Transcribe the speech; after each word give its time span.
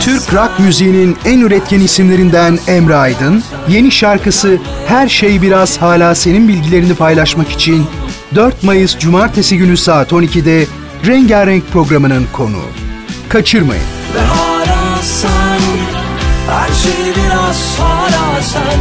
Türk 0.00 0.34
rock 0.34 0.58
müziğinin 0.58 1.16
en 1.24 1.40
üretken 1.40 1.80
isimlerinden 1.80 2.58
Emre 2.66 2.96
Aydın, 2.96 3.42
yeni 3.68 3.90
şarkısı 3.90 4.58
Her 4.86 5.08
Şey 5.08 5.42
Biraz 5.42 5.82
Hala 5.82 6.14
Senin 6.14 6.48
bilgilerini 6.48 6.94
paylaşmak 6.94 7.50
için 7.50 7.86
4 8.34 8.62
Mayıs 8.62 8.98
Cumartesi 8.98 9.58
günü 9.58 9.76
saat 9.76 10.12
12'de 10.12 10.66
Rengarenk 11.06 11.72
programının 11.72 12.26
konuğu. 12.32 12.70
Kaçırmayın. 13.28 13.84
ve 14.14 14.20
hala 14.20 15.02
sen 15.02 15.60
Her 16.50 16.74
şey 16.74 17.24
biraz 17.24 17.78
hala 17.78 18.42
sen 18.42 18.73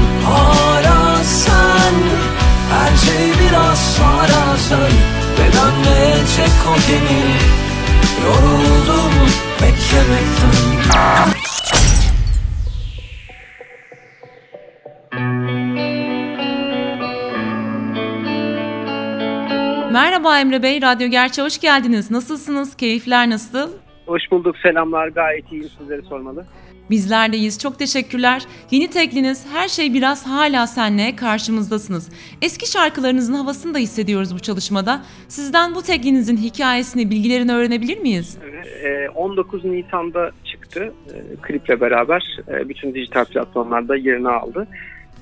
Merhaba 20.24 20.40
Emre 20.40 20.64
Bey, 20.64 20.82
Radyo 20.82 21.08
Gerçe 21.08 21.42
hoş 21.42 21.60
geldiniz. 21.60 22.12
Nasılsınız? 22.12 22.76
Keyifler 22.76 23.30
nasıl? 23.30 23.72
Hoş 24.06 24.22
bulduk, 24.32 24.58
selamlar. 24.58 25.08
Gayet 25.08 25.52
iyiyim, 25.52 25.70
sizleri 25.80 26.02
sormalı. 26.02 26.46
Bizler 26.90 27.32
deyiz. 27.32 27.60
Çok 27.60 27.80
teşekkürler. 27.80 28.44
Yeni 28.72 28.90
tekliniz 28.90 29.46
Her 29.54 29.68
Şey 29.68 29.94
Biraz 29.94 30.28
Hala 30.28 30.68
Senle 30.68 31.16
karşımızdasınız. 31.16 32.10
Eski 32.42 32.72
şarkılarınızın 32.72 33.34
havasını 33.34 33.74
da 33.74 33.78
hissediyoruz 33.78 34.36
bu 34.36 34.40
çalışmada. 34.40 35.02
Sizden 35.28 35.76
bu 35.76 35.82
teklinizin 35.82 36.38
hikayesini, 36.38 37.10
bilgilerini 37.10 37.54
öğrenebilir 37.54 37.98
miyiz? 37.98 38.38
Ee, 38.84 39.10
19 39.10 39.66
Nisan'da 39.66 40.32
çıktı 40.46 40.94
e, 41.14 41.36
kliple 41.42 41.82
beraber. 41.82 42.38
E, 42.48 42.70
bütün 42.70 42.94
dijital 42.94 43.26
platformlarda 43.26 43.96
yerini 43.96 44.30
aldı. 44.30 44.68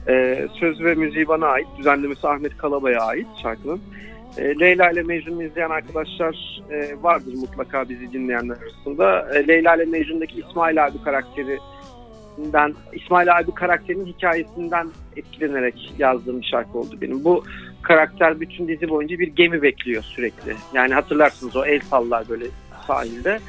E, 0.07 0.47
söz 0.59 0.83
ve 0.83 0.95
müziği 0.95 1.27
bana 1.27 1.45
ait, 1.45 1.67
düzenlemesi 1.77 2.27
Ahmet 2.27 2.57
Kalabay'a 2.57 3.01
ait 3.01 3.27
şarkının. 3.41 3.81
E, 4.37 4.59
Leyla 4.59 4.91
ile 4.91 5.03
Mecnun'u 5.03 5.43
izleyen 5.43 5.69
arkadaşlar 5.69 6.61
e, 6.71 6.95
vardır 7.01 7.33
mutlaka 7.33 7.89
bizi 7.89 8.13
dinleyenler 8.13 8.55
arasında. 8.55 9.37
E, 9.37 9.47
Leyla 9.47 9.75
ile 9.75 9.85
Mecnun'daki 9.85 10.39
İsmail 10.39 10.85
abi 10.85 10.97
karakterinden, 11.03 12.73
İsmail 12.93 13.37
abi 13.37 13.51
karakterinin 13.51 14.05
hikayesinden 14.05 14.87
etkilenerek 15.15 15.93
yazdığım 15.97 16.41
bir 16.41 16.45
şarkı 16.45 16.77
oldu 16.77 16.97
benim. 17.01 17.23
Bu 17.23 17.43
karakter 17.81 18.39
bütün 18.39 18.67
dizi 18.67 18.89
boyunca 18.89 19.19
bir 19.19 19.27
gemi 19.27 19.61
bekliyor 19.61 20.03
sürekli. 20.03 20.55
Yani 20.73 20.93
hatırlarsınız 20.93 21.55
o 21.55 21.65
el 21.65 21.79
sallar 21.79 22.29
böyle 22.29 22.45
sahilde 22.87 23.39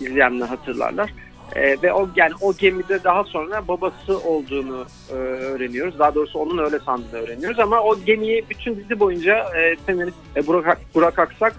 izleyenler 0.00 0.46
hatırlarlar. 0.46 1.10
Ee, 1.56 1.76
ve 1.82 1.92
o 1.92 2.08
yani 2.16 2.32
o 2.40 2.56
gemide 2.56 3.04
daha 3.04 3.24
sonra 3.24 3.68
babası 3.68 4.18
olduğunu 4.18 4.86
e, 5.10 5.14
öğreniyoruz. 5.14 5.98
Daha 5.98 6.14
doğrusu 6.14 6.38
onun 6.38 6.64
öyle 6.64 6.78
sandığını 6.78 7.20
öğreniyoruz 7.20 7.58
ama 7.58 7.80
o 7.80 8.00
gemiyi 8.00 8.44
bütün 8.50 8.76
dizi 8.76 9.00
boyunca 9.00 9.36
e, 9.36 9.76
senarist 9.86 10.16
e, 10.36 10.46
Burak, 10.46 10.78
Burak 10.94 11.18
Aksak 11.18 11.54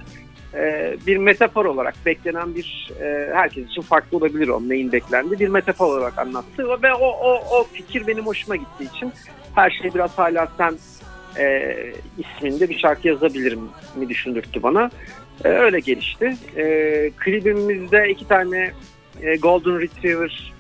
e, 0.54 0.96
bir 1.08 1.18
metafor 1.18 1.66
olarak 1.66 1.96
beklenen 2.06 2.56
bir 2.56 2.92
e, 3.02 3.30
herkes 3.34 3.68
için 3.68 3.82
farklı 3.82 4.18
olabilir 4.18 4.48
o 4.48 4.62
neyin 4.70 4.92
beklendi 4.92 5.40
bir 5.40 5.48
metafor 5.48 5.98
olarak 5.98 6.20
anlattı 6.20 6.84
ve 6.84 6.94
o, 6.94 7.08
o, 7.08 7.60
o 7.60 7.64
fikir 7.64 8.08
benim 8.08 8.26
hoşuma 8.26 8.56
gittiği 8.56 8.96
için 8.96 9.14
her 9.56 9.70
şey 9.70 9.94
biraz 9.94 10.18
hala 10.18 10.48
sen 10.58 10.78
e, 11.40 11.76
isminde 12.18 12.70
bir 12.70 12.80
şarkı 12.80 13.08
yazabilirim 13.08 13.70
mi 13.96 14.10
düşündürttü 14.10 14.64
bana. 14.64 14.92
E, 15.44 15.48
öyle 15.48 15.80
gelişti. 15.80 16.38
E, 16.58 16.64
klibimizde 17.18 18.10
iki 18.10 18.28
tane 18.28 18.72
e, 19.22 19.36
Golden 19.36 19.80
Retriever 19.82 20.54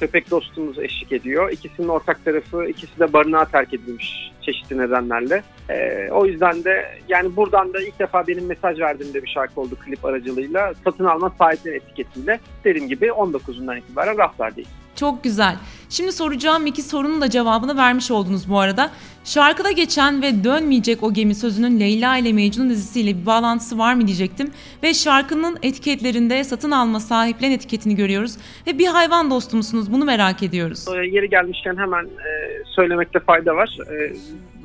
köpek 0.00 0.30
dostumuz 0.30 0.78
eşlik 0.78 1.12
ediyor. 1.12 1.50
İkisinin 1.50 1.88
ortak 1.88 2.24
tarafı, 2.24 2.64
ikisi 2.64 2.98
de 2.98 3.12
barınağa 3.12 3.44
terk 3.44 3.74
edilmiş 3.74 4.32
çeşitli 4.42 4.78
nedenlerle. 4.78 5.42
E, 5.68 6.08
o 6.10 6.26
yüzden 6.26 6.64
de 6.64 6.98
yani 7.08 7.36
buradan 7.36 7.74
da 7.74 7.80
ilk 7.82 7.98
defa 7.98 8.26
benim 8.26 8.46
mesaj 8.46 8.80
verdiğimde 8.80 9.22
bir 9.22 9.28
şarkı 9.28 9.60
oldu 9.60 9.76
klip 9.84 10.04
aracılığıyla. 10.04 10.74
Satın 10.84 11.04
alma 11.04 11.32
sahipleri 11.38 11.76
etiketiyle 11.76 12.40
dediğim 12.64 12.88
gibi 12.88 13.06
19'undan 13.06 13.78
itibaren 13.78 14.18
raflardayız. 14.18 14.68
Çok 14.96 15.24
güzel. 15.24 15.56
Şimdi 15.88 16.12
soracağım 16.12 16.66
iki 16.66 16.82
sorunun 16.82 17.20
da 17.20 17.30
cevabını 17.30 17.76
vermiş 17.76 18.10
oldunuz 18.10 18.50
bu 18.50 18.58
arada. 18.58 18.90
Şarkıda 19.26 19.70
geçen 19.70 20.22
ve 20.22 20.44
dönmeyecek 20.44 21.02
o 21.02 21.12
gemi 21.12 21.34
sözünün 21.34 21.80
Leyla 21.80 22.18
ile 22.18 22.32
Mecnun 22.32 22.70
dizisiyle 22.70 23.20
bir 23.20 23.26
bağlantısı 23.26 23.78
var 23.78 23.94
mı 23.94 24.06
diyecektim. 24.06 24.50
Ve 24.82 24.94
şarkının 24.94 25.58
etiketlerinde 25.62 26.44
satın 26.44 26.70
alma 26.70 27.00
sahiplen 27.00 27.50
etiketini 27.50 27.96
görüyoruz. 27.96 28.36
Ve 28.66 28.78
bir 28.78 28.86
hayvan 28.86 29.30
dostu 29.30 29.56
musunuz 29.56 29.92
bunu 29.92 30.04
merak 30.04 30.42
ediyoruz. 30.42 30.86
E, 30.88 31.06
yeri 31.06 31.28
gelmişken 31.28 31.76
hemen 31.76 32.04
e, 32.04 32.62
söylemekte 32.64 33.20
fayda 33.20 33.56
var. 33.56 33.78
E, 33.90 34.12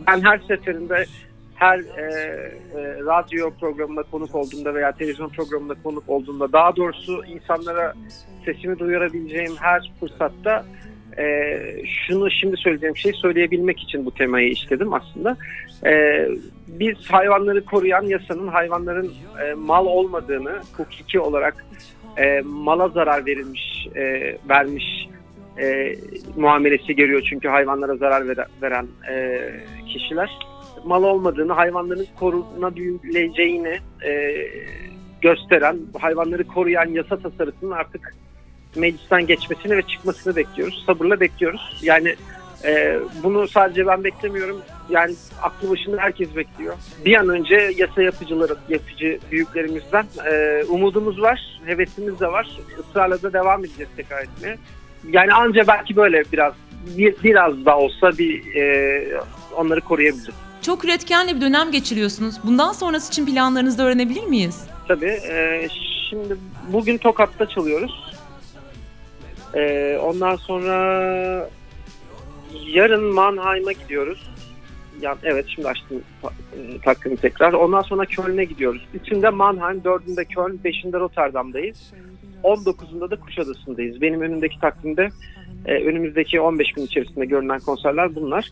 ben 0.07 0.21
her 0.21 0.39
seferinde 0.47 1.05
her 1.55 1.79
e, 1.79 2.03
e, 2.03 2.99
radyo 3.05 3.51
programında 3.59 4.03
konuk 4.03 4.35
olduğumda 4.35 4.73
veya 4.73 4.91
televizyon 4.91 5.29
programında 5.29 5.75
konuk 5.83 6.03
olduğumda 6.09 6.53
daha 6.53 6.75
doğrusu 6.75 7.25
insanlara 7.25 7.93
sesimi 8.45 8.79
duyurabileceğim 8.79 9.55
her 9.59 9.91
fırsatta 9.99 10.65
e, 11.17 11.57
şunu 11.85 12.31
şimdi 12.31 12.57
söyleyeceğim 12.57 12.97
şey 12.97 13.13
söyleyebilmek 13.13 13.79
için 13.79 14.05
bu 14.05 14.13
temayı 14.13 14.49
işledim 14.49 14.93
aslında. 14.93 15.37
E, 15.85 16.27
biz 16.67 16.95
hayvanları 17.11 17.65
koruyan 17.65 18.03
yasanın 18.03 18.47
hayvanların 18.47 19.13
e, 19.45 19.53
mal 19.53 19.85
olmadığını 19.85 20.61
hukuki 20.77 21.19
olarak 21.19 21.65
e, 22.17 22.41
mala 22.41 22.87
zarar 22.87 23.25
verilmiş 23.25 23.87
e, 23.95 24.35
vermiş 24.49 25.07
e, 25.59 25.95
muamelesi 26.35 26.95
görüyor 26.95 27.27
çünkü 27.29 27.47
hayvanlara 27.47 27.95
zarar 27.95 28.23
veren, 28.61 28.87
e, 29.11 29.39
kişiler 29.87 30.29
mal 30.85 31.03
olmadığını, 31.03 31.53
hayvanların 31.53 32.07
korunabileceğini 32.19 33.77
e, 34.05 34.35
gösteren, 35.21 35.77
hayvanları 35.99 36.43
koruyan 36.43 36.89
yasa 36.89 37.19
tasarısının 37.19 37.71
artık 37.71 38.15
meclisten 38.75 39.27
geçmesini 39.27 39.77
ve 39.77 39.81
çıkmasını 39.81 40.35
bekliyoruz. 40.35 40.83
Sabırla 40.85 41.19
bekliyoruz. 41.19 41.79
Yani 41.81 42.15
e, 42.63 42.99
bunu 43.23 43.47
sadece 43.47 43.87
ben 43.87 44.03
beklemiyorum. 44.03 44.61
Yani 44.89 45.15
aklı 45.41 45.69
başında 45.69 46.01
herkes 46.01 46.35
bekliyor. 46.35 46.75
Bir 47.05 47.15
an 47.15 47.29
önce 47.29 47.71
yasa 47.77 48.01
yapıcıları, 48.01 48.55
yapıcı 48.69 49.19
büyüklerimizden 49.31 50.05
e, 50.31 50.63
umudumuz 50.63 51.21
var, 51.21 51.59
hevesimiz 51.65 52.19
de 52.19 52.27
var. 52.27 52.57
Israrla 52.89 53.21
da 53.21 53.33
devam 53.33 53.65
edeceğiz 53.65 53.89
tekrar 53.95 54.23
etmeye. 54.23 54.57
Yani 55.11 55.33
anca 55.33 55.67
belki 55.67 55.95
böyle 55.95 56.23
biraz 56.33 56.53
bir, 56.97 57.15
biraz 57.23 57.65
da 57.65 57.77
olsa 57.77 58.17
bir 58.17 58.55
e, 58.55 59.21
onları 59.55 59.81
koruyabiliriz. 59.81 60.35
Çok 60.61 60.85
üretken 60.85 61.27
bir 61.27 61.41
dönem 61.41 61.71
geçiriyorsunuz. 61.71 62.35
Bundan 62.43 62.71
sonrası 62.71 63.11
için 63.11 63.25
planlarınızı 63.25 63.83
öğrenebilir 63.83 64.23
miyiz? 64.23 64.67
Tabii. 64.87 65.19
E, 65.29 65.67
şimdi 66.09 66.37
bugün 66.67 66.97
Tokat'ta 66.97 67.45
çalıyoruz. 67.49 68.10
E, 69.55 69.97
ondan 70.03 70.35
sonra 70.35 71.49
yarın 72.67 73.03
Mannheim'a 73.03 73.71
gidiyoruz. 73.71 74.31
Ya, 75.01 75.17
evet 75.23 75.45
şimdi 75.47 75.67
açtım 75.67 76.01
e, 76.23 76.79
takvimi 76.85 77.17
tekrar. 77.17 77.53
Ondan 77.53 77.81
sonra 77.81 78.05
Köln'e 78.05 78.43
gidiyoruz. 78.43 78.87
Üçünde 78.93 79.29
Mannheim, 79.29 79.83
dördünde 79.83 80.25
Köln, 80.25 80.63
beşinde 80.63 80.99
Rotterdam'dayız. 80.99 81.93
19'unda 82.43 83.11
da 83.11 83.15
Kuşadası'ndayız. 83.15 84.01
Benim 84.01 84.21
önümdeki 84.21 84.59
takvimde 84.59 85.09
e, 85.65 85.73
önümüzdeki 85.73 86.41
15 86.41 86.73
gün 86.73 86.83
içerisinde 86.83 87.25
görünen 87.25 87.59
konserler 87.59 88.15
bunlar. 88.15 88.49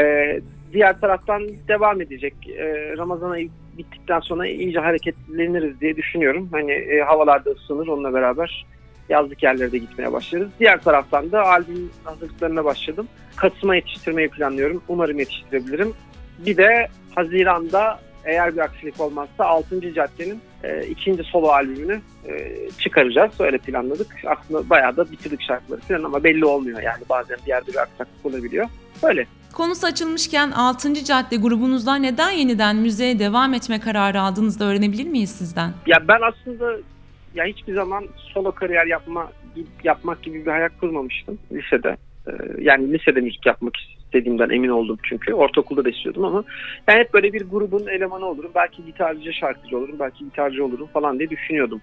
E, 0.00 0.40
diğer 0.72 1.00
taraftan 1.00 1.42
devam 1.68 2.00
edecek. 2.00 2.34
E, 2.48 2.96
Ramazan 2.96 3.30
ayı 3.30 3.48
bittikten 3.78 4.20
sonra 4.20 4.46
iyice 4.46 4.78
hareketleniriz 4.78 5.80
diye 5.80 5.96
düşünüyorum. 5.96 6.48
Hani 6.52 6.72
e, 6.72 7.00
havalarda 7.00 7.50
ısınır 7.50 7.86
onunla 7.86 8.14
beraber 8.14 8.66
yazlık 9.08 9.42
yerlere 9.42 9.72
de 9.72 9.78
gitmeye 9.78 10.12
başlarız. 10.12 10.48
Diğer 10.60 10.82
taraftan 10.82 11.32
da 11.32 11.42
albüm 11.42 11.90
hazırlıklarına 12.04 12.64
başladım. 12.64 13.08
Kasım'a 13.36 13.76
yetiştirmeyi 13.76 14.28
planlıyorum. 14.28 14.82
Umarım 14.88 15.18
yetiştirebilirim. 15.18 15.94
Bir 16.38 16.56
de 16.56 16.88
Haziran'da 17.14 18.00
eğer 18.24 18.54
bir 18.54 18.60
aksilik 18.60 19.00
olmazsa 19.00 19.44
6. 19.44 19.94
Cadde'nin 19.94 20.40
e, 20.64 20.86
ikinci 20.86 21.22
solo 21.24 21.48
albümünü 21.48 22.00
e, 22.28 22.56
çıkaracağız. 22.78 23.32
Öyle 23.40 23.58
planladık. 23.58 24.06
Aslında 24.26 24.70
bayağı 24.70 24.96
da 24.96 25.10
bitirdik 25.10 25.42
şarkıları 25.42 25.80
falan 25.80 26.04
ama 26.04 26.24
belli 26.24 26.44
olmuyor 26.44 26.82
yani 26.82 27.02
bazen 27.08 27.36
bir 27.44 27.48
yerde 27.48 27.72
bir 27.72 27.82
aksaklık 27.82 28.26
olabiliyor. 28.26 28.68
Öyle. 29.02 29.26
Konusu 29.52 29.86
açılmışken 29.86 30.50
6. 30.50 31.04
Cadde 31.04 31.36
grubunuzdan 31.36 32.02
neden 32.02 32.30
yeniden 32.30 32.76
müzeye 32.76 33.18
devam 33.18 33.54
etme 33.54 33.80
kararı 33.80 34.20
aldığınızı 34.20 34.60
da 34.60 34.64
öğrenebilir 34.64 35.06
miyiz 35.06 35.30
sizden? 35.30 35.72
Ya 35.86 36.08
ben 36.08 36.18
aslında 36.22 36.76
ya 37.34 37.44
hiçbir 37.44 37.74
zaman 37.74 38.08
solo 38.16 38.52
kariyer 38.52 38.86
yapma 38.86 39.32
yapmak 39.84 40.22
gibi 40.22 40.46
bir 40.46 40.50
hayal 40.50 40.68
kurmamıştım 40.80 41.38
lisede. 41.52 41.96
Ee, 42.28 42.32
yani 42.58 42.92
lisede 42.92 43.20
müzik 43.20 43.46
yapmak 43.46 43.74
istediğimden 43.76 44.50
emin 44.50 44.68
oldum 44.68 44.98
çünkü. 45.02 45.34
Ortaokulda 45.34 45.84
da 45.84 45.90
istiyordum 45.90 46.24
ama 46.24 46.44
yani 46.88 47.00
hep 47.00 47.14
böyle 47.14 47.32
bir 47.32 47.42
grubun 47.42 47.86
elemanı 47.86 48.26
olurum. 48.26 48.50
Belki 48.54 48.84
gitarcı, 48.84 49.32
şarkıcı 49.32 49.78
olurum, 49.78 49.98
belki 49.98 50.24
gitarcı 50.24 50.64
olurum 50.64 50.86
falan 50.86 51.18
diye 51.18 51.30
düşünüyordum. 51.30 51.80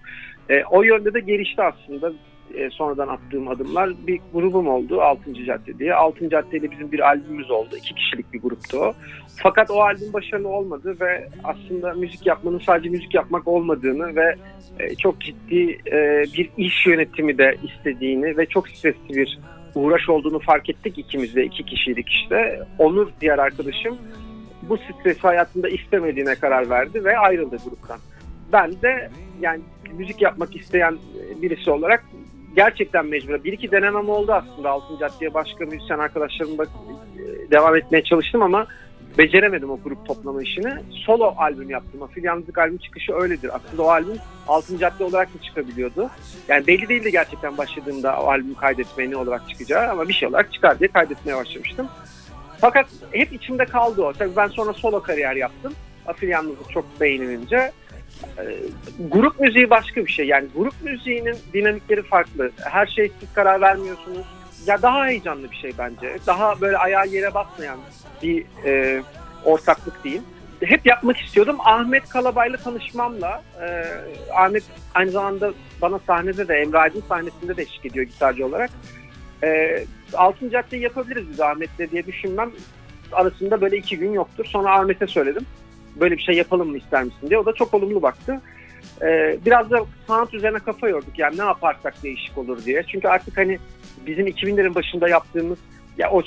E, 0.50 0.64
o 0.64 0.82
yönde 0.82 1.14
de 1.14 1.20
gelişti 1.20 1.62
aslında 1.62 2.12
e, 2.54 2.70
sonradan 2.70 3.08
attığım 3.08 3.48
adımlar. 3.48 3.90
Bir 4.06 4.20
grubum 4.32 4.68
oldu 4.68 5.00
6. 5.00 5.44
Cadde 5.44 5.78
diye. 5.78 5.94
6. 5.94 6.30
Cadde 6.30 6.70
bizim 6.70 6.92
bir 6.92 7.00
albümümüz 7.00 7.50
oldu. 7.50 7.76
İki 7.76 7.94
kişilik 7.94 8.32
bir 8.32 8.42
gruptu 8.42 8.78
o. 8.78 8.94
Fakat 9.42 9.70
o 9.70 9.80
albüm 9.80 10.12
başarılı 10.12 10.48
olmadı 10.48 10.96
ve 11.00 11.28
aslında 11.44 11.94
müzik 11.94 12.26
yapmanın 12.26 12.62
sadece 12.66 12.88
müzik 12.88 13.14
yapmak 13.14 13.48
olmadığını 13.48 14.16
ve 14.16 14.34
e, 14.80 14.94
çok 14.94 15.20
ciddi 15.20 15.78
e, 15.92 16.24
bir 16.36 16.50
iş 16.56 16.86
yönetimi 16.86 17.38
de 17.38 17.56
istediğini 17.62 18.36
ve 18.36 18.46
çok 18.46 18.68
stresli 18.68 19.16
bir 19.16 19.38
uğraş 19.74 20.08
olduğunu 20.08 20.38
fark 20.38 20.70
ettik 20.70 20.98
ikimiz 20.98 21.36
de 21.36 21.44
iki 21.44 21.64
kişiydik 21.64 22.08
işte. 22.08 22.60
Onur 22.78 23.08
diğer 23.20 23.38
arkadaşım 23.38 23.98
bu 24.62 24.76
stresi 24.76 25.20
hayatında 25.20 25.68
istemediğine 25.68 26.34
karar 26.34 26.70
verdi 26.70 27.04
ve 27.04 27.18
ayrıldı 27.18 27.56
gruptan. 27.64 27.98
Ben 28.52 28.72
de 28.82 29.10
yani 29.40 29.60
müzik 29.92 30.22
yapmak 30.22 30.56
isteyen 30.56 30.98
birisi 31.42 31.70
olarak 31.70 32.04
gerçekten 32.56 33.06
mecbur. 33.06 33.44
Bir 33.44 33.52
iki 33.52 33.70
denemem 33.70 34.08
oldu 34.08 34.32
aslında 34.32 34.70
Altın 34.70 34.98
Cadde'ye 34.98 35.34
başka 35.34 35.64
müzisyen 35.64 35.98
arkadaşlarımla 35.98 36.64
e, 36.64 37.50
devam 37.50 37.76
etmeye 37.76 38.04
çalıştım 38.04 38.42
ama 38.42 38.66
beceremedim 39.18 39.70
o 39.70 39.78
grup 39.84 40.06
toplama 40.06 40.42
işini. 40.42 40.74
Solo 40.90 41.34
albüm 41.36 41.70
yaptım. 41.70 42.02
Afil 42.02 42.24
Yalnızlık 42.24 42.58
albüm 42.58 42.78
çıkışı 42.78 43.12
öyledir. 43.12 43.50
Aslında 43.54 43.82
o 43.82 43.88
albüm 43.88 44.16
Altın 44.48 44.78
Cadde 44.78 45.04
olarak 45.04 45.28
da 45.34 45.42
çıkabiliyordu. 45.42 46.10
Yani 46.48 46.66
belli 46.66 46.88
değildi 46.88 47.12
gerçekten 47.12 47.58
başladığımda 47.58 48.20
o 48.20 48.26
albüm 48.26 48.54
kaydetmeye 48.54 49.10
ne 49.10 49.16
olarak 49.16 49.48
çıkacağı 49.48 49.90
ama 49.90 50.08
bir 50.08 50.14
şey 50.14 50.28
olarak 50.28 50.52
çıkar 50.52 50.78
diye 50.78 50.88
kaydetmeye 50.88 51.36
başlamıştım. 51.36 51.88
Fakat 52.60 52.86
hep 53.12 53.32
içimde 53.32 53.64
kaldı 53.64 54.02
o. 54.02 54.12
Tabii 54.12 54.36
ben 54.36 54.48
sonra 54.48 54.72
solo 54.72 55.02
kariyer 55.02 55.36
yaptım. 55.36 55.72
Afil 56.06 56.28
Yalnızlık 56.28 56.70
çok 56.70 57.00
beğenilince. 57.00 57.72
E, 58.38 58.42
grup 59.10 59.40
müziği 59.40 59.70
başka 59.70 60.06
bir 60.06 60.10
şey. 60.10 60.26
Yani 60.26 60.48
grup 60.56 60.74
müziğinin 60.82 61.36
dinamikleri 61.54 62.02
farklı. 62.02 62.50
Her 62.64 62.86
şey 62.86 63.12
siz 63.20 63.32
karar 63.34 63.60
vermiyorsunuz. 63.60 64.26
Ya 64.66 64.82
daha 64.82 65.06
heyecanlı 65.06 65.50
bir 65.50 65.56
şey 65.56 65.72
bence. 65.78 66.18
Daha 66.26 66.60
böyle 66.60 66.76
ayağı 66.76 67.06
yere 67.06 67.34
basmayan 67.34 67.78
bir 68.22 68.44
e, 68.64 69.02
ortaklık 69.44 70.04
diyeyim. 70.04 70.24
Hep 70.60 70.86
yapmak 70.86 71.16
istiyordum. 71.20 71.56
Ahmet 71.58 72.08
Kalabay'la 72.08 72.56
tanışmamla 72.56 73.42
e, 73.62 73.84
Ahmet 74.34 74.64
aynı 74.94 75.10
zamanda 75.10 75.52
bana 75.82 75.98
sahnede 75.98 76.48
de 76.48 76.54
Emre 76.54 76.78
Aydın 76.78 77.02
sahnesinde 77.08 77.56
de 77.56 77.62
eşlik 77.62 77.86
ediyor 77.86 78.06
gitarcı 78.06 78.46
olarak. 78.46 78.70
E, 79.44 79.84
Altın 80.14 80.50
Cadde'yi 80.50 80.82
yapabiliriz 80.82 81.30
biz 81.30 81.40
Ahmet'le 81.40 81.90
diye 81.90 82.06
düşünmem 82.06 82.50
arasında 83.12 83.60
böyle 83.60 83.76
iki 83.76 83.98
gün 83.98 84.12
yoktur. 84.12 84.44
Sonra 84.44 84.80
Ahmet'e 84.80 85.06
söyledim. 85.06 85.46
Böyle 85.96 86.16
bir 86.16 86.22
şey 86.22 86.34
yapalım 86.34 86.70
mı 86.70 86.76
ister 86.76 87.04
misin 87.04 87.28
diye. 87.28 87.38
O 87.38 87.46
da 87.46 87.52
çok 87.52 87.74
olumlu 87.74 88.02
baktı. 88.02 88.40
Ee, 89.02 89.38
biraz 89.46 89.70
da 89.70 89.84
sanat 90.06 90.34
üzerine 90.34 90.58
kafa 90.58 90.88
yorduk. 90.88 91.18
Yani 91.18 91.38
ne 91.38 91.44
yaparsak 91.44 92.02
değişik 92.02 92.38
olur 92.38 92.64
diye. 92.64 92.82
Çünkü 92.82 93.08
artık 93.08 93.36
hani 93.36 93.58
bizim 94.06 94.26
2000'lerin 94.26 94.74
başında 94.74 95.08
yaptığımız 95.08 95.58
ya 95.98 96.10
o, 96.10 96.22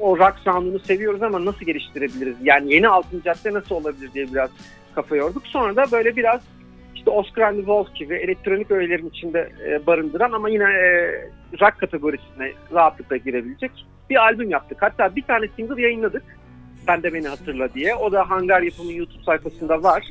o 0.00 0.18
rock 0.18 0.38
sound'unu 0.44 0.78
seviyoruz 0.78 1.22
ama 1.22 1.44
nasıl 1.44 1.66
geliştirebiliriz? 1.66 2.36
Yani 2.42 2.74
yeni 2.74 2.88
altın 2.88 3.22
cadde 3.24 3.52
nasıl 3.52 3.74
olabilir 3.74 4.10
diye 4.14 4.32
biraz 4.32 4.50
kafa 4.94 5.16
yorduk. 5.16 5.46
Sonra 5.46 5.76
da 5.76 5.92
böyle 5.92 6.16
biraz 6.16 6.40
işte 6.94 7.10
Oscar 7.10 7.42
and 7.42 7.54
the 7.54 7.60
Wolf 7.60 7.94
gibi 7.94 8.14
elektronik 8.14 8.70
öğelerin 8.70 9.08
içinde 9.08 9.52
e, 9.66 9.86
barındıran 9.86 10.32
ama 10.32 10.48
yine 10.48 10.64
e, 10.64 11.12
rock 11.60 11.78
kategorisine 11.78 12.52
rahatlıkla 12.72 13.16
girebilecek 13.16 13.70
bir 14.10 14.16
albüm 14.16 14.50
yaptık. 14.50 14.78
Hatta 14.80 15.16
bir 15.16 15.22
tane 15.22 15.46
single 15.56 15.82
yayınladık. 15.82 16.22
Sen 16.88 17.02
de 17.02 17.14
beni 17.14 17.28
hatırla 17.28 17.74
diye. 17.74 17.94
O 17.94 18.12
da 18.12 18.30
Hangar 18.30 18.62
Yapımı 18.62 18.92
YouTube 18.92 19.22
sayfasında 19.24 19.82
var. 19.82 20.08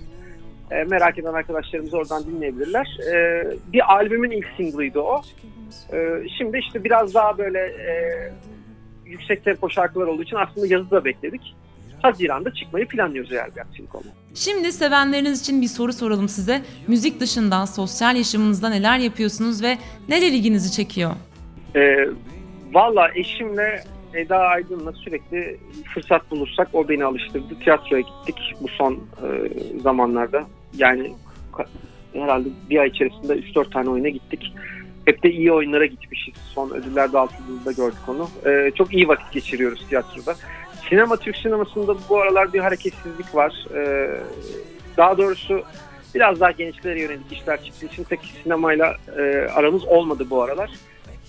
E, 0.71 0.83
merak 0.83 1.19
eden 1.19 1.33
arkadaşlarımız 1.33 1.93
oradan 1.93 2.23
dinleyebilirler. 2.25 2.97
E, 3.13 3.43
bir 3.73 3.93
albümün 3.93 4.31
ilk 4.31 4.47
single'ıydı 4.57 4.99
o. 4.99 5.21
E, 5.93 5.97
şimdi 6.37 6.57
işte 6.57 6.83
biraz 6.83 7.13
daha 7.13 7.37
böyle 7.37 7.59
e, 7.59 7.91
yüksek 9.05 9.43
tempo 9.43 9.69
şarkılar 9.69 10.07
olduğu 10.07 10.23
için 10.23 10.35
aslında 10.35 10.67
yazı 10.67 10.91
da 10.91 11.05
bekledik. 11.05 11.55
Haziran'da 12.01 12.53
çıkmayı 12.53 12.87
planlıyoruz 12.87 13.31
eğer 13.31 13.55
bir 13.55 13.61
aksilik 13.61 13.95
olmaz. 13.95 14.13
Şimdi 14.35 14.71
sevenleriniz 14.71 15.41
için 15.41 15.61
bir 15.61 15.67
soru 15.67 15.93
soralım 15.93 16.29
size. 16.29 16.61
Müzik 16.87 17.19
dışından, 17.19 17.65
sosyal 17.65 18.15
yaşamınızda 18.15 18.69
neler 18.69 18.97
yapıyorsunuz 18.97 19.63
ve 19.63 19.77
neler 20.09 20.27
ilginizi 20.31 20.71
çekiyor? 20.71 21.11
E, 21.75 22.07
Valla 22.73 23.11
eşimle 23.15 23.83
Eda 24.17 24.37
Aydın'la 24.37 24.91
sürekli 24.91 25.57
fırsat 25.93 26.31
bulursak 26.31 26.67
o 26.73 26.89
beni 26.89 27.05
alıştırdı. 27.05 27.59
Tiyatroya 27.63 28.01
gittik 28.01 28.53
bu 28.61 28.67
son 28.67 28.93
e, 28.93 29.27
zamanlarda. 29.79 30.47
Yani 30.77 31.13
herhalde 32.13 32.49
bir 32.69 32.77
ay 32.79 32.87
içerisinde 32.87 33.33
3-4 33.33 33.73
tane 33.73 33.89
oyuna 33.89 34.09
gittik. 34.09 34.53
Hep 35.05 35.23
de 35.23 35.31
iyi 35.31 35.51
oyunlara 35.51 35.85
gitmişiz. 35.85 36.33
Son 36.53 36.69
ödüller 36.69 37.13
dağıtıldığında 37.13 37.71
gördük 37.71 37.99
onu. 38.07 38.29
E, 38.45 38.71
çok 38.71 38.93
iyi 38.93 39.07
vakit 39.07 39.31
geçiriyoruz 39.31 39.87
tiyatroda. 39.89 40.35
Sinema, 40.89 41.17
Türk 41.17 41.37
sinemasında 41.37 41.95
bu 42.09 42.17
aralar 42.17 42.53
bir 42.53 42.59
hareketsizlik 42.59 43.35
var. 43.35 43.65
E, 43.75 44.09
daha 44.97 45.17
doğrusu 45.17 45.63
biraz 46.15 46.39
daha 46.39 46.51
gençlere 46.51 47.01
yönelik 47.01 47.31
işler 47.31 47.63
çıktığı 47.63 47.85
için 47.85 48.03
tek 48.03 48.19
sinemayla 48.43 48.95
e, 49.17 49.21
aramız 49.55 49.85
olmadı 49.85 50.27
bu 50.29 50.43
aralar. 50.43 50.69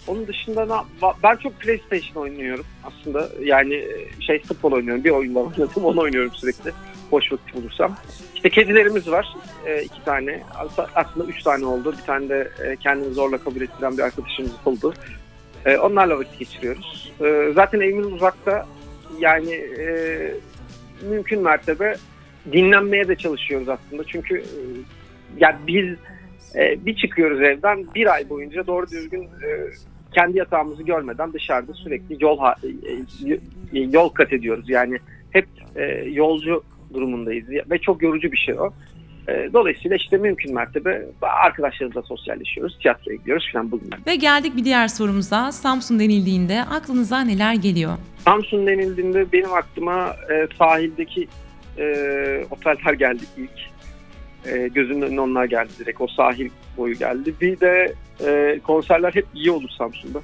Onun 0.09 0.27
dışında 0.27 0.85
ben 1.23 1.37
çok 1.37 1.61
PlayStation 1.61 2.23
oynuyorum 2.23 2.65
aslında. 2.85 3.29
Yani 3.43 3.75
e, 3.75 4.21
şey 4.21 4.43
futbol 4.43 4.73
oynuyorum. 4.73 5.05
Bir 5.05 5.11
oyun 5.11 5.35
var 5.35 5.41
oynadım. 5.41 5.85
Onu 5.85 6.01
oynuyorum 6.01 6.33
sürekli. 6.35 6.73
Boş 7.13 7.33
vakit 7.33 7.55
bulursam. 7.55 7.97
İşte 8.35 8.51
kedilerimiz 8.51 9.11
var. 9.11 9.37
E, 9.67 9.83
iki 9.83 10.05
tane. 10.05 10.43
Aslında 10.95 11.27
üç 11.27 11.43
tane 11.43 11.67
oldu. 11.67 11.95
Bir 12.01 12.07
tane 12.07 12.29
de 12.29 12.51
e, 12.65 12.77
kendini 12.77 13.15
zorla 13.15 13.39
kabul 13.39 13.61
ettiren 13.61 13.99
bir 13.99 14.03
arkadaşımız 14.03 14.53
oldu. 14.65 14.95
E, 15.67 15.77
onlarla 15.77 16.19
vakit 16.19 16.39
geçiriyoruz. 16.39 17.13
E, 17.21 17.53
zaten 17.55 17.81
evimiz 17.81 18.07
uzakta. 18.07 18.67
Yani 19.21 19.53
e, 19.53 20.35
mümkün 21.11 21.43
mertebe 21.43 21.97
dinlenmeye 22.53 23.09
de 23.09 23.17
çalışıyoruz 23.17 23.69
aslında. 23.69 24.05
Çünkü 24.05 24.39
e, 24.39 24.61
yani 25.39 25.57
biz 25.67 25.89
e, 26.55 26.87
bir 26.87 26.97
çıkıyoruz 26.97 27.43
evden 27.43 27.95
bir 27.95 28.15
ay 28.15 28.29
boyunca 28.29 28.67
doğru 28.67 28.91
düzgün 28.91 29.23
e, 29.23 29.71
kendi 30.15 30.39
yatağımızı 30.39 30.83
görmeden 30.83 31.33
dışarıda 31.33 31.73
sürekli 31.73 32.17
yol 32.21 32.39
e, 32.39 33.79
e, 33.79 33.81
yol 33.81 34.09
kat 34.09 34.33
ediyoruz. 34.33 34.65
Yani 34.69 34.99
hep 35.31 35.47
e, 35.77 35.85
yolcu 36.11 36.63
durumundayız 36.95 37.49
ve 37.71 37.79
çok 37.79 38.03
yorucu 38.03 38.33
bir 38.33 38.37
şey 38.37 38.55
o. 38.61 38.71
Dolayısıyla 39.53 39.97
işte 39.97 40.17
mümkün 40.17 40.55
mertebe 40.55 41.07
arkadaşlarımızla 41.23 42.03
sosyalleşiyoruz, 42.03 42.79
tiyatroya 42.79 43.17
gidiyoruz 43.17 43.51
falan 43.53 43.71
bugün. 43.71 43.91
Ve 44.07 44.17
geldik 44.17 44.57
bir 44.57 44.65
diğer 44.65 44.89
sorumuza. 44.89 45.53
Samsun 45.53 46.01
denildiğinde 46.01 46.63
aklınıza 46.63 47.21
neler 47.21 47.55
geliyor? 47.55 47.93
Samsun 48.19 48.67
denildiğinde 48.67 49.33
benim 49.33 49.53
aklıma 49.53 50.17
e, 50.33 50.49
sahildeki 50.59 51.29
e, 51.79 51.85
oteller 52.51 52.93
geldi 52.93 53.23
ilk. 53.37 53.69
E, 54.53 54.69
gözümün 54.69 55.03
önüne 55.03 55.21
onlar 55.21 55.45
geldi 55.45 55.71
direkt. 55.79 56.01
O 56.01 56.07
sahil 56.07 56.51
boyu 56.77 56.95
geldi. 56.95 57.35
Bir 57.41 57.61
de 57.61 57.95
e, 58.27 58.61
konserler 58.65 59.15
hep 59.15 59.27
iyi 59.35 59.51
olur 59.51 59.69
Samsun'da. 59.79 60.21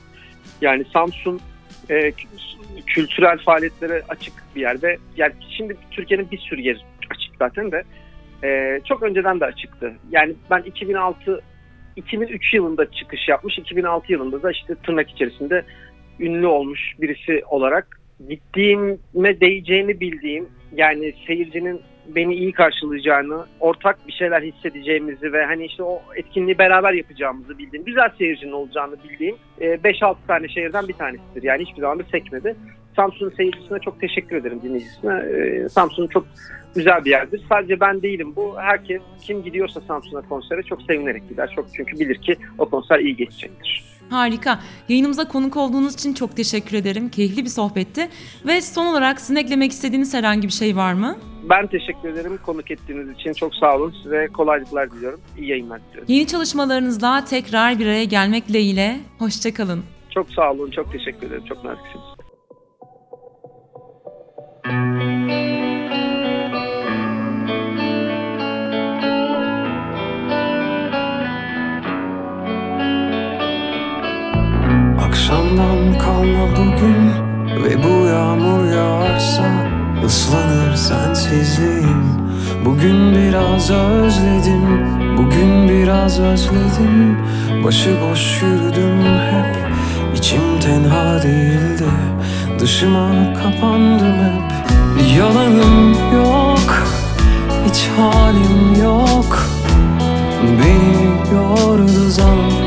Yani 0.60 0.84
Samsun 0.92 1.40
e, 1.90 2.12
kültürel 2.86 3.38
faaliyetlere 3.38 4.02
açık 4.08 4.34
bir 4.56 4.60
yerde. 4.60 4.96
Yani 5.16 5.32
şimdi 5.56 5.76
Türkiye'nin 5.90 6.30
bir 6.30 6.38
sürü 6.38 6.60
yer 6.60 6.84
açık 7.10 7.36
zaten 7.38 7.72
de. 7.72 7.82
E, 8.44 8.80
çok 8.84 9.02
önceden 9.02 9.40
de 9.40 9.44
açıktı. 9.44 9.94
Yani 10.10 10.34
ben 10.50 10.62
2006 10.62 11.40
2003 11.96 12.54
yılında 12.54 12.90
çıkış 12.90 13.28
yapmış. 13.28 13.58
2006 13.58 14.12
yılında 14.12 14.42
da 14.42 14.50
işte 14.50 14.74
tırnak 14.74 15.10
içerisinde 15.10 15.64
ünlü 16.20 16.46
olmuş 16.46 16.80
birisi 17.00 17.44
olarak 17.44 18.00
gittiğime 18.28 19.40
değeceğini 19.40 20.00
bildiğim 20.00 20.48
yani 20.76 21.14
seyircinin 21.26 21.80
beni 22.08 22.34
iyi 22.34 22.52
karşılayacağını, 22.52 23.44
ortak 23.60 24.06
bir 24.06 24.12
şeyler 24.12 24.42
hissedeceğimizi 24.42 25.32
ve 25.32 25.44
hani 25.44 25.66
işte 25.66 25.82
o 25.82 26.02
etkinliği 26.16 26.58
beraber 26.58 26.92
yapacağımızı 26.92 27.58
bildiğim, 27.58 27.84
güzel 27.84 28.10
seyircinin 28.18 28.52
olacağını 28.52 28.96
bildiğim 29.04 29.36
5-6 29.60 30.12
e, 30.12 30.26
tane 30.26 30.48
şehirden 30.48 30.88
bir 30.88 30.92
tanesidir. 30.92 31.42
Yani 31.42 31.64
hiçbir 31.64 31.80
zaman 31.80 31.98
da 31.98 32.02
sekmedi. 32.02 32.56
Samsun 32.96 33.30
seyircisine 33.30 33.78
çok 33.78 34.00
teşekkür 34.00 34.36
ederim 34.36 34.60
dinleyicisine. 34.62 35.14
E, 35.14 35.68
Samsun 35.68 36.06
çok 36.06 36.26
güzel 36.74 37.04
bir 37.04 37.10
yerdir. 37.10 37.42
Sadece 37.48 37.80
ben 37.80 38.02
değilim 38.02 38.32
bu. 38.36 38.54
Herkes 38.58 39.02
kim 39.22 39.42
gidiyorsa 39.42 39.80
Samsun'a 39.80 40.22
konsere 40.22 40.62
çok 40.62 40.82
sevinerek 40.82 41.28
gider. 41.28 41.52
Çok 41.56 41.66
çünkü 41.76 41.98
bilir 42.00 42.16
ki 42.16 42.36
o 42.58 42.70
konser 42.70 42.98
iyi 42.98 43.16
geçecektir. 43.16 43.93
Harika. 44.10 44.60
Yayınımıza 44.88 45.28
konuk 45.28 45.56
olduğunuz 45.56 45.94
için 45.94 46.14
çok 46.14 46.36
teşekkür 46.36 46.76
ederim. 46.76 47.08
Keyifli 47.08 47.44
bir 47.44 47.50
sohbetti. 47.50 48.08
Ve 48.46 48.60
son 48.60 48.86
olarak 48.86 49.20
sizin 49.20 49.36
eklemek 49.36 49.72
istediğiniz 49.72 50.14
herhangi 50.14 50.48
bir 50.48 50.52
şey 50.52 50.76
var 50.76 50.92
mı? 50.92 51.18
Ben 51.50 51.66
teşekkür 51.66 52.08
ederim 52.08 52.38
konuk 52.46 52.70
ettiğiniz 52.70 53.10
için. 53.10 53.32
Çok 53.32 53.54
sağ 53.54 53.76
olun. 53.76 53.94
Size 54.02 54.26
kolaylıklar 54.26 54.90
diliyorum. 54.90 55.20
İyi 55.38 55.48
yayınlar 55.50 55.80
diliyorum. 55.88 56.06
Yeni 56.08 56.26
çalışmalarınızla 56.26 57.24
tekrar 57.24 57.78
bir 57.78 57.86
araya 57.86 58.04
gelmek 58.04 58.48
dileğiyle. 58.48 59.00
Hoşçakalın. 59.18 59.82
Çok 60.10 60.30
sağ 60.30 60.52
olun. 60.52 60.70
Çok 60.70 60.92
teşekkür 60.92 61.26
ederim. 61.26 61.44
Çok 61.48 61.64
naziksiniz. 61.64 62.04
Başından 75.34 75.98
kalma 75.98 76.48
bugün 76.50 77.10
Ve 77.64 77.82
bu 77.84 78.06
yağmur 78.06 78.72
yağarsa 78.72 79.44
ıslanır 80.04 80.76
sensizliğim. 80.76 82.04
Bugün 82.64 83.14
biraz 83.14 83.70
özledim 83.70 84.88
Bugün 85.18 85.68
biraz 85.68 86.20
özledim. 86.20 87.18
Başıboş 87.64 88.42
yürüdüm 88.42 89.04
hep 89.04 89.56
İçim 90.16 90.60
tenha 90.60 91.22
değildi. 91.22 91.84
Dışıma 92.58 93.08
kapandım 93.42 94.14
hep. 94.14 94.54
Yalanım 95.18 95.94
yok 96.14 96.86
Hiç 97.68 97.88
halim 97.96 98.82
yok. 98.82 99.46
Beni 100.42 101.34
yordu 101.34 102.10
zaman 102.10 102.64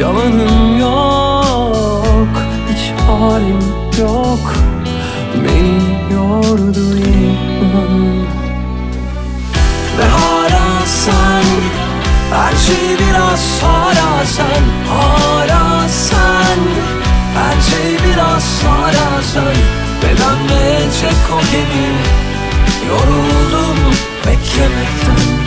Yalanım 0.00 0.80
yok 0.80 2.42
Hiç 2.68 3.00
halim 3.06 3.58
yok. 4.00 4.54
Beni 5.34 6.14
yordu 6.14 6.96
inan 6.96 8.20
Ve 9.98 10.04
hala 10.04 10.86
sen 10.86 11.44
Her 12.32 12.56
şey 12.56 12.98
biraz 12.98 13.62
hala 13.62 14.24
sen 14.24 14.62
Hala 14.88 15.88
sen. 15.88 16.58
Her 17.34 17.60
şey 17.70 18.10
biraz 18.10 18.64
hala 18.64 19.22
sen. 19.22 19.56
Ve 20.02 20.16
dönmeyecek 20.18 21.20
o 21.32 21.40
gemi 21.52 21.88
Yoruldum 22.88 23.76
beklemekten 24.26 25.39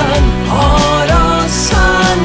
sen 0.00 0.24
Hala 0.50 1.48
sen. 1.48 2.20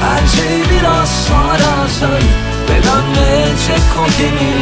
Her 0.00 0.26
şey 0.26 0.56
biraz 0.70 1.30
hala 1.30 1.88
sen 1.88 2.22
Ve 2.68 2.82
dönmeyecek 2.82 3.86
o 3.98 4.06
gemi. 4.18 4.54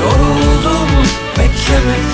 Yoruldum 0.00 0.88
beklemekten 1.38 2.11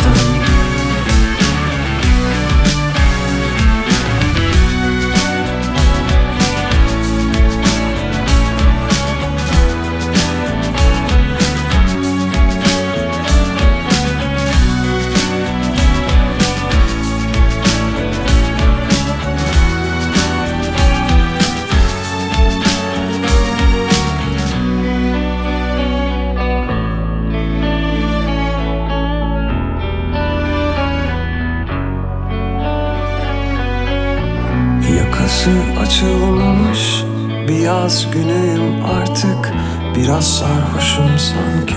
Yakası 35.18 35.50
açılmamış 35.80 37.04
bir 37.48 37.58
yaz 37.58 38.10
günüyüm 38.10 38.84
artık. 38.84 39.52
Biraz 39.96 40.38
sarhoşum 40.38 41.18
sanki. 41.18 41.74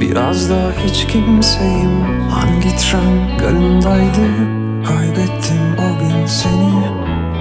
Biraz 0.00 0.50
da 0.50 0.72
hiç 0.86 1.06
kimseyim. 1.06 2.02
Hangi 2.30 2.76
tren 2.76 3.38
garındaydı? 3.38 4.26
Kaybettim 4.84 5.76
o 5.78 5.98
gün 6.00 6.26
seni. 6.26 6.84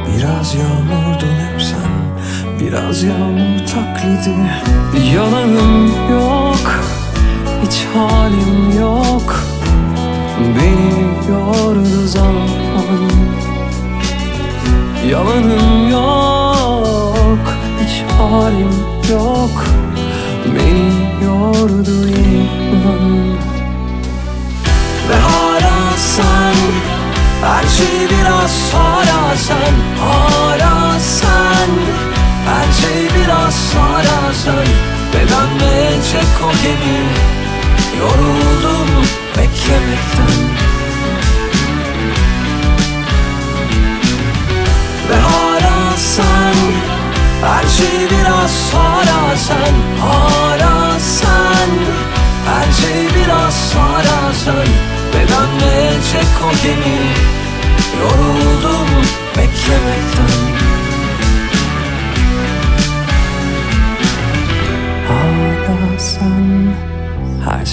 Biraz 0.07 0.55
yağmurdun 0.55 1.35
hep 1.35 1.61
sen. 1.61 1.91
Biraz 2.59 3.03
yağmur 3.03 3.59
taklidi. 3.67 4.35
Yalanım 5.15 5.91
yok. 6.11 6.83
Hiç 7.65 7.85
halim 7.93 8.79
yok. 8.79 9.43
Beni 10.39 11.01
yordu 11.29 12.07
zaman 12.07 12.61
Yalanım 15.12 15.89
yok 15.91 17.53
Hiç 17.80 18.03
halim 18.18 18.72
yok. 19.12 19.65
Beni 20.46 21.25
yordu 21.25 22.08
inan. 22.08 23.27
Ve 25.10 25.15
hala 25.15 25.98
sen 25.98 26.56
Her 27.44 27.68
şey 27.68 28.10
biraz 28.10 28.74
hala 28.74 29.36
sen 29.36 29.74
Hala 30.06 31.00
sen. 31.00 31.70
Her 32.46 32.74
şey 32.82 33.03
biraz 33.03 33.75
hala 33.75 34.34
sen. 34.34 34.68
Ve 35.13 35.27
dönmeyecek 35.30 36.32
o 36.44 36.51
gemi 36.63 37.40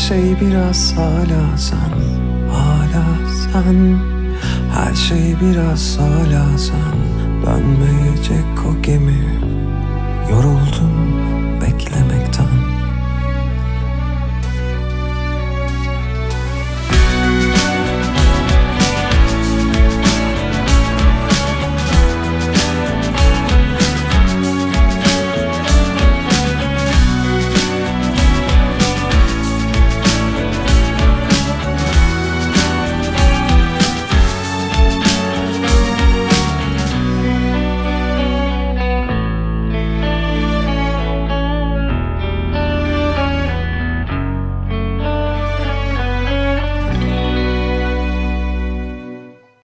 şey 0.08 0.40
biraz 0.40 0.92
hala 0.96 1.56
sen 1.56 1.92
Hala 2.52 3.04
sen. 3.52 3.98
Her 4.74 4.94
şey 4.94 5.36
biraz 5.40 5.98
hala 5.98 6.58
sen. 6.58 6.98
Dönmeyecek 7.46 8.66
o 8.68 8.82
gemi. 8.82 9.40
Yoruldum. 10.30 11.17